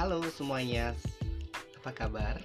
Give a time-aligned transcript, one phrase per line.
[0.00, 0.96] Halo semuanya,
[1.76, 2.40] apa kabar?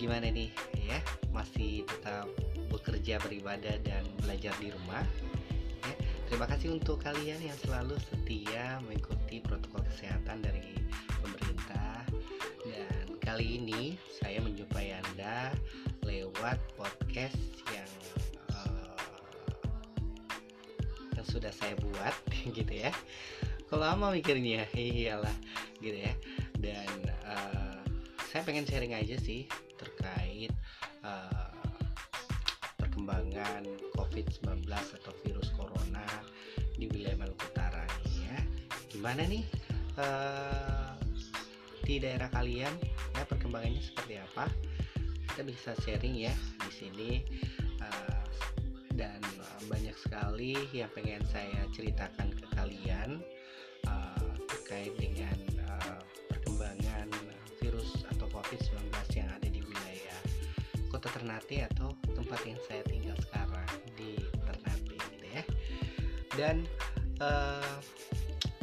[0.00, 0.96] Gimana nih ya?
[1.36, 2.32] Masih tetap
[2.72, 5.04] bekerja, beribadah dan belajar di rumah?
[5.84, 5.94] Ya,
[6.32, 10.80] terima kasih untuk kalian yang selalu setia mengikuti protokol kesehatan dari
[11.20, 12.08] pemerintah.
[12.64, 15.52] Dan kali ini saya menjumpai Anda
[16.08, 17.36] lewat podcast
[17.68, 17.92] yang
[18.56, 18.96] uh,
[21.20, 22.16] yang sudah saya buat
[22.56, 22.96] gitu ya.
[23.70, 25.34] Lama mikirnya, iyalah
[25.78, 26.14] gitu ya.
[26.58, 26.90] Dan
[27.22, 27.78] uh,
[28.30, 29.46] saya pengen sharing aja sih
[29.78, 30.50] terkait
[31.06, 31.54] uh,
[32.76, 36.04] perkembangan COVID-19 atau virus corona
[36.76, 37.86] di wilayah Maluku Utara
[38.18, 38.38] ya.
[38.90, 39.46] Gimana nih
[39.96, 40.92] uh,
[41.86, 42.74] di daerah kalian
[43.14, 44.50] ya perkembangannya seperti apa?
[45.30, 46.34] Kita bisa sharing ya
[46.66, 47.10] di sini
[47.80, 48.22] uh,
[48.98, 49.22] dan
[49.70, 53.22] banyak sekali yang pengen saya ceritakan ke kalian
[54.70, 55.36] uh, terkait dengan
[61.00, 65.42] kota Ternate atau tempat yang saya tinggal sekarang di Ternate gitu ya.
[66.36, 66.56] Dan
[67.18, 67.78] uh,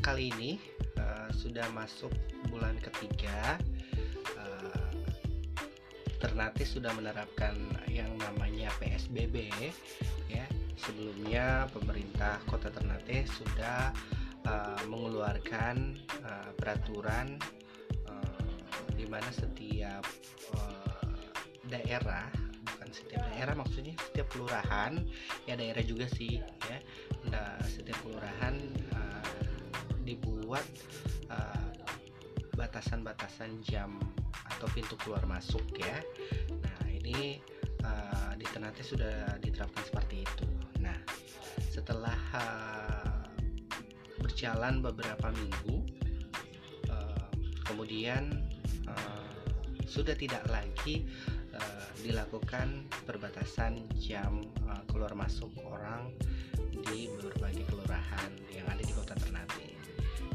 [0.05, 0.61] kali ini
[0.95, 2.13] uh, sudah masuk
[2.47, 3.59] bulan ketiga
[4.37, 4.91] uh,
[6.23, 7.57] Ternate sudah menerapkan
[7.91, 9.49] yang namanya PSBB
[10.29, 10.45] ya.
[10.77, 13.91] Sebelumnya pemerintah kota Ternate sudah
[14.47, 17.35] uh, mengeluarkan uh, peraturan
[18.07, 18.41] uh,
[18.95, 20.07] di mana setiap
[21.67, 22.31] daerah
[22.63, 25.03] bukan setiap daerah maksudnya setiap kelurahan
[25.43, 26.79] ya daerah juga sih ya
[27.27, 28.55] nah, setiap kelurahan
[28.95, 29.27] uh,
[30.07, 30.63] dibuat
[31.27, 31.67] uh,
[32.55, 33.99] batasan-batasan jam
[34.57, 36.01] atau pintu keluar masuk ya.
[36.49, 37.37] Nah ini
[37.85, 40.47] uh, di Ternate sudah diterapkan seperti itu.
[40.81, 40.97] Nah
[41.69, 43.16] setelah uh,
[44.37, 45.81] berjalan beberapa minggu
[46.93, 47.29] uh,
[47.65, 48.37] kemudian
[48.85, 49.33] uh,
[49.89, 51.09] sudah tidak lagi
[51.57, 56.13] uh, dilakukan perbatasan jam uh, keluar masuk orang
[56.69, 59.73] di berbagai kelurahan yang ada di kota Ternate.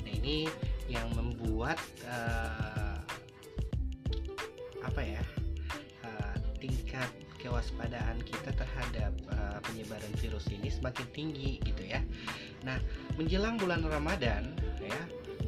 [0.02, 0.50] Nah ini
[0.90, 2.98] yang membuat uh,
[4.82, 5.22] apa ya
[6.02, 7.06] uh, tingkat
[7.42, 11.98] kewaspadaan kita terhadap uh, penyebaran virus ini semakin tinggi gitu ya.
[12.62, 12.78] Nah
[13.18, 15.02] menjelang bulan Ramadan ya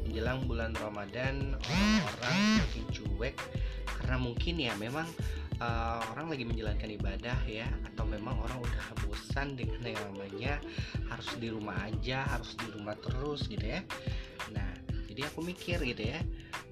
[0.05, 3.35] menjelang bulan Ramadan orang-orang makin cuek
[3.99, 5.07] karena mungkin ya memang
[5.59, 10.53] uh, orang lagi menjalankan ibadah ya atau memang orang udah bosan dengan yang namanya
[11.11, 13.83] harus di rumah aja harus di rumah terus gitu ya
[14.51, 14.69] nah
[15.11, 16.19] jadi aku mikir gitu ya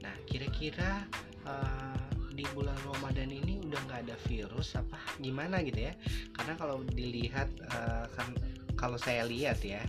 [0.04, 1.08] nah kira-kira
[1.48, 1.93] uh,
[2.34, 5.94] di bulan Ramadan ini udah nggak ada virus apa gimana gitu ya?
[6.34, 8.34] Karena kalau dilihat uh, kan
[8.74, 9.82] kalau saya lihat ya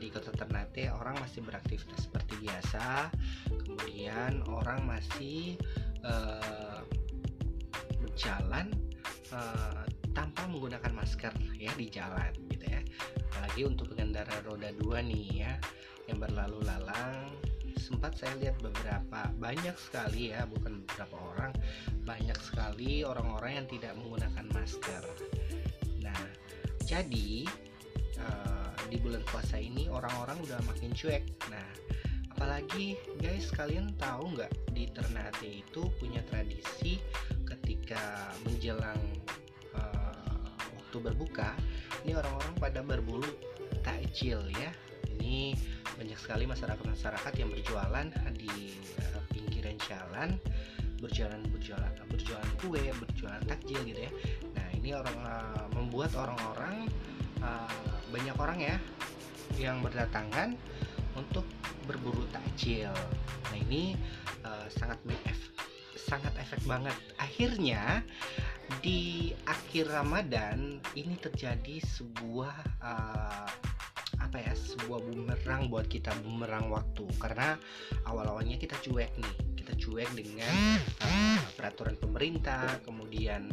[0.00, 3.12] di kota Ternate orang masih beraktivitas seperti biasa
[3.62, 5.54] kemudian orang masih
[6.02, 6.82] uh,
[8.18, 8.72] jalan
[9.30, 9.84] uh,
[10.14, 12.80] tanpa menggunakan masker ya di jalan gitu ya.
[13.30, 15.52] Apalagi untuk pengendara roda dua nih ya
[16.06, 17.34] yang berlalu lalang
[18.04, 21.56] sempat saya lihat beberapa banyak sekali ya bukan beberapa orang
[22.04, 25.04] banyak sekali orang-orang yang tidak menggunakan masker.
[26.04, 26.22] Nah
[26.84, 27.48] jadi
[28.20, 31.24] uh, di bulan puasa ini orang-orang udah makin cuek.
[31.48, 31.64] Nah
[32.36, 37.00] apalagi guys kalian tahu nggak di Ternate itu punya tradisi
[37.48, 39.00] ketika menjelang
[39.80, 41.56] uh, waktu berbuka
[42.04, 43.32] ini orang-orang pada berburu
[43.80, 44.68] takjil ya.
[45.08, 45.56] Ini
[45.94, 50.28] banyak sekali masyarakat-masyarakat yang berjualan di uh, pinggiran jalan
[50.98, 54.12] berjualan berjualan berjualan kue berjualan takjil gitu ya.
[54.56, 56.88] Nah ini orang uh, membuat orang-orang
[57.44, 58.76] uh, banyak orang ya
[59.60, 60.56] yang berdatangan
[61.14, 61.44] untuk
[61.84, 62.94] berburu takjil.
[63.52, 63.94] Nah ini
[64.42, 64.98] uh, sangat
[65.98, 66.96] sangat efek banget.
[67.20, 68.04] Akhirnya
[68.80, 73.48] di akhir Ramadan ini terjadi sebuah uh,
[74.24, 77.04] apa ya sebuah bumerang buat kita bumerang waktu.
[77.20, 77.60] Karena
[78.08, 79.34] awal-awalnya kita cuek nih
[79.64, 83.48] kita cuek dengan uh, peraturan pemerintah kemudian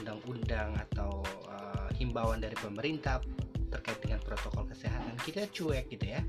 [0.00, 3.22] undang-undang uh, atau uh, himbauan dari pemerintah
[3.70, 5.14] terkait dengan protokol kesehatan.
[5.22, 6.22] Kita cuek gitu ya.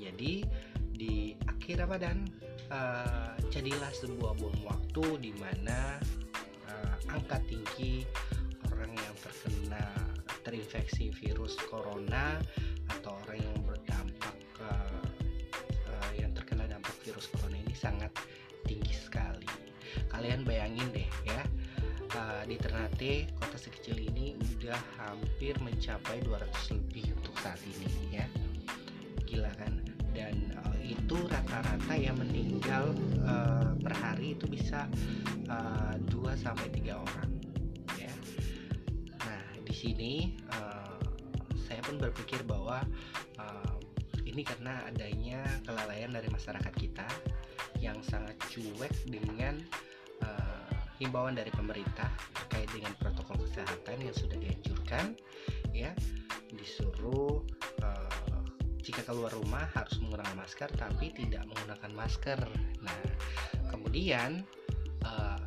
[0.00, 0.44] Jadi
[0.92, 2.24] di akhir Ramadan
[2.72, 5.98] uh, jadilah sebuah bom waktu di mana
[6.68, 8.06] uh, angka tinggi
[8.72, 9.84] orang yang terkena
[10.52, 12.36] terinfeksi virus corona
[12.92, 15.00] atau orang yang berdampak uh,
[15.88, 18.12] uh, yang terkena dampak virus corona ini sangat
[18.68, 19.48] tinggi sekali.
[20.12, 21.40] Kalian bayangin deh ya
[22.20, 26.44] uh, di Ternate kota sekecil ini udah hampir mencapai 200
[26.76, 28.28] lebih untuk saat ini ya.
[29.24, 29.80] Gila kan?
[30.12, 32.92] Dan uh, itu rata-rata yang meninggal
[33.24, 34.84] uh, per hari itu bisa
[35.48, 37.21] uh, 2 sampai 3 orang
[39.82, 40.94] sini uh,
[41.66, 42.86] saya pun berpikir bahwa
[43.42, 43.74] uh,
[44.22, 47.08] ini karena adanya kelalaian dari masyarakat kita
[47.82, 49.58] yang sangat cuek dengan
[50.22, 50.70] uh,
[51.02, 55.18] himbauan dari pemerintah terkait dengan protokol kesehatan yang sudah dianjurkan
[55.74, 55.90] ya.
[56.54, 57.42] Disuruh
[57.82, 58.42] uh,
[58.78, 62.38] jika keluar rumah harus menggunakan masker tapi tidak menggunakan masker.
[62.86, 63.02] Nah
[63.74, 64.46] kemudian
[65.02, 65.42] uh,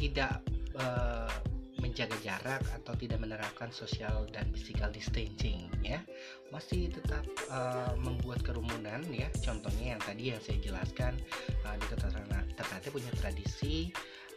[0.00, 0.40] tidak
[0.80, 1.28] uh,
[1.98, 5.98] menjaga jarak atau tidak menerapkan social dan physical distancing ya.
[6.54, 9.26] Masih tetap uh, membuat kerumunan ya.
[9.42, 11.18] Contohnya yang tadi yang saya jelaskan
[11.66, 11.86] uh, di
[12.54, 13.90] Ternate punya tradisi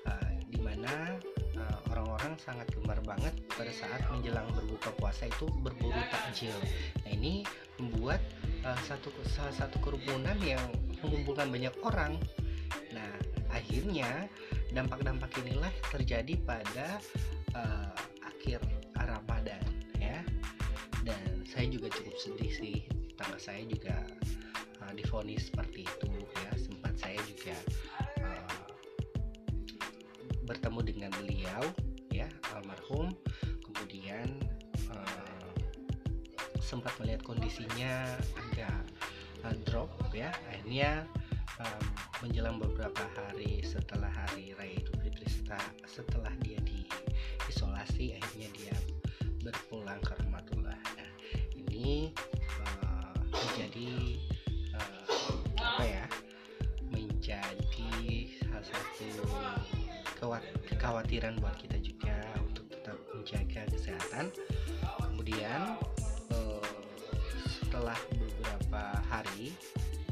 [0.09, 1.21] uh, di mana
[1.53, 6.57] uh, orang-orang sangat gemar banget pada saat menjelang berbuka puasa itu berburu takjil.
[7.05, 7.45] Nah ini
[7.77, 8.25] membuat
[8.65, 10.65] uh, satu salah satu kerumunan yang
[11.05, 12.17] mengumpulkan banyak orang.
[12.89, 13.13] Nah
[13.53, 14.25] akhirnya
[14.73, 16.97] dampak-dampak inilah terjadi pada
[17.56, 17.94] uh,
[18.25, 18.62] akhir
[18.95, 19.63] Ramadan
[19.98, 20.21] ya.
[21.01, 22.77] Dan saya juga cukup sedih sih
[23.18, 24.06] tangga saya juga
[24.86, 26.09] uh, difonis seperti itu
[26.45, 26.51] ya.
[26.57, 27.56] Sempat saya juga
[28.21, 28.65] uh,
[30.45, 31.63] bertemu dengan beliau
[32.13, 33.13] ya almarhum.
[33.65, 34.27] Kemudian
[34.94, 35.51] uh,
[36.62, 38.15] sempat melihat kondisinya
[38.50, 38.80] agak
[39.44, 40.30] uh, drop ya.
[40.51, 41.07] Akhirnya
[41.61, 41.83] um,
[42.25, 45.29] menjelang beberapa hari setelah hari raya Idul Fitri
[45.85, 46.57] setelah dia
[47.51, 48.75] isolasi akhirnya dia
[49.43, 51.09] berpulang ke rahmatullah nah
[51.53, 52.15] ini
[52.63, 53.91] uh, menjadi
[54.73, 56.05] uh, apa ya
[56.89, 57.91] menjadi
[58.39, 59.09] salah satu
[60.69, 62.13] kekhawatiran buat kita juga
[62.45, 64.29] untuk tetap menjaga kesehatan.
[65.01, 65.77] Kemudian
[66.29, 66.61] uh,
[67.57, 69.49] setelah beberapa hari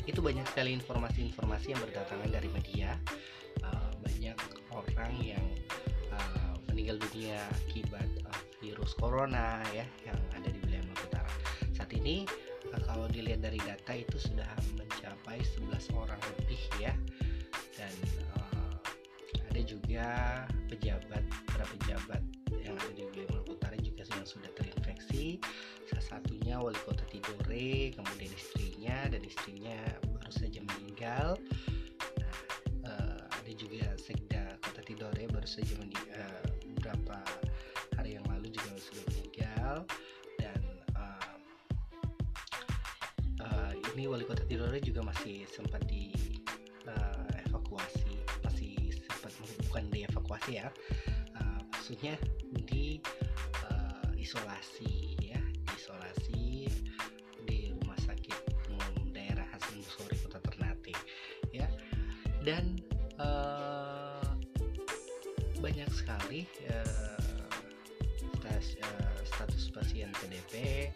[0.10, 2.98] itu banyak sekali informasi-informasi yang berdatangan dari media
[3.62, 4.38] uh, banyak
[4.74, 5.46] orang yang
[6.90, 7.38] meninggal dunia
[7.70, 11.34] akibat uh, virus corona ya yang ada di wilayah Maluku Utara.
[11.76, 12.26] Saat ini
[12.74, 16.90] uh, kalau dilihat dari data itu sudah mencapai 11 orang lebih ya.
[17.78, 17.94] Dan
[18.34, 18.74] uh,
[19.54, 20.08] ada juga
[20.66, 21.22] pejabat
[21.52, 22.24] para pejabat
[22.58, 25.38] yang ada di wilayah Maluku Utara juga yang sudah terinfeksi.
[25.90, 29.78] Salah satunya wali kota Tidore, kemudian istrinya dan istrinya
[30.14, 31.34] baru saja meninggal.
[32.22, 32.36] Nah,
[32.86, 36.50] uh, ada juga sekda kota Tidore baru saja meninggal
[36.80, 37.18] beberapa
[38.00, 39.76] hari yang lalu juga sudah meninggal
[40.40, 40.62] dan
[40.96, 41.36] uh,
[43.44, 46.16] uh, ini wali kota Tidore juga masih sempat di
[46.88, 48.16] uh, evakuasi
[48.48, 49.36] masih sempat
[49.68, 50.72] bukan dievakuasi ya
[51.36, 52.16] uh, maksudnya
[52.70, 53.04] di
[53.68, 55.20] uh, isolasi
[55.90, 56.70] isolasi
[57.50, 58.38] di rumah sakit
[58.70, 60.94] umum daerah Hasan Busori kota Ternate
[61.50, 61.66] ya.
[62.46, 62.78] Dan
[65.58, 67.50] banyak sekali uh,
[68.86, 70.88] uh, status pasien PDP,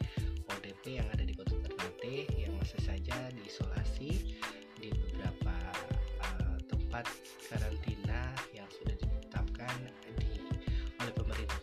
[0.53, 4.37] ODP yang ada di Kota Ternate yang masih saja diisolasi
[4.77, 5.57] di beberapa
[6.21, 7.09] uh, tempat
[7.49, 9.75] karantina yang sudah ditetapkan
[10.21, 10.37] di
[11.01, 11.62] oleh pemerintah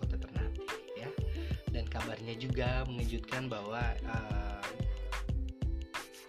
[1.90, 4.62] kabarnya juga mengejutkan bahwa uh,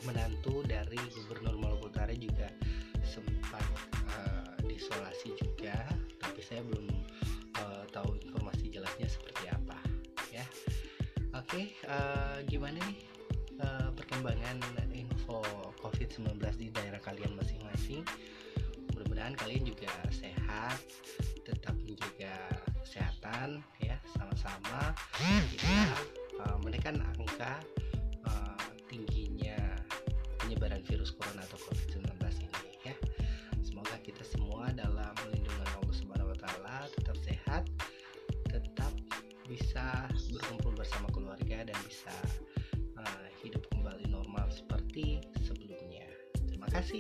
[0.02, 2.50] menantu dari Gubernur Maluku Utara juga
[3.06, 3.64] sempat
[4.18, 5.78] uh, diisolasi juga.
[6.42, 6.92] Saya belum
[7.64, 9.80] uh, tahu informasi jelasnya seperti apa
[10.36, 10.44] ya.
[11.32, 13.00] Oke okay, uh, gimana nih
[13.64, 14.60] uh, perkembangan
[14.92, 15.40] info
[15.80, 18.04] COVID-19 di daerah kalian masing-masing?
[18.92, 20.76] Mudah-mudahan kalian juga sehat
[21.48, 22.36] tetap menjaga
[22.84, 23.64] kesehatan
[24.36, 24.96] sama-sama
[25.52, 25.80] kita
[26.44, 27.60] uh, menekan angka
[28.28, 28.58] uh,
[28.88, 29.60] tingginya
[30.40, 32.08] penyebaran virus corona atau COVID-19
[32.48, 32.96] ini ya
[33.64, 35.12] semoga kita semua dalam
[39.72, 40.04] bisa
[40.36, 42.12] berkumpul bersama keluarga dan bisa
[43.00, 46.04] uh, hidup kembali normal seperti sebelumnya.
[46.44, 47.00] Terima kasih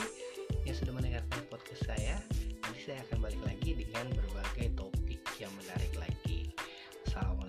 [0.63, 2.15] yang sudah mendengarkan podcast saya.
[2.63, 6.30] Nanti saya akan balik lagi dengan berbagai topik yang menarik lagi.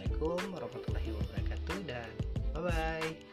[0.02, 2.10] Assalamualaikum warahmatullahi wabarakatuh dan
[2.50, 3.31] bye bye.